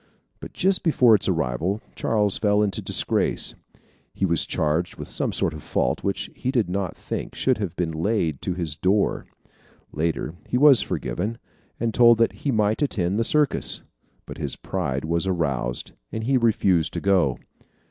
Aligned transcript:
But 0.39 0.53
just 0.53 0.81
before 0.81 1.13
its 1.13 1.29
arrival, 1.29 1.79
Charles 1.95 2.39
fell 2.39 2.63
into 2.63 2.81
disgrace. 2.81 3.53
He 4.15 4.25
was 4.25 4.47
charged 4.47 4.95
with 4.95 5.07
some 5.07 5.31
fault 5.31 6.03
which 6.03 6.31
he 6.35 6.49
did 6.49 6.71
not 6.71 6.97
think 6.97 7.35
should 7.35 7.59
have 7.59 7.75
been 7.75 7.91
laid 7.91 8.41
to 8.41 8.55
his 8.55 8.75
door. 8.75 9.27
Later 9.91 10.33
he 10.49 10.57
was 10.57 10.81
forgiven, 10.81 11.37
and 11.79 11.93
told 11.93 12.17
that 12.17 12.33
he 12.33 12.51
might 12.51 12.81
attend 12.81 13.19
the 13.19 13.23
circus. 13.23 13.83
But 14.25 14.39
his 14.39 14.55
pride 14.55 15.05
was 15.05 15.27
aroused, 15.27 15.91
and 16.11 16.23
he 16.23 16.35
refused 16.35 16.93
to 16.93 16.99
go. 16.99 17.37